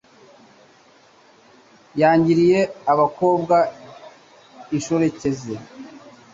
[2.01, 2.59] yangiriye
[2.91, 3.57] abakobwa
[4.75, 5.55] inshoreke ze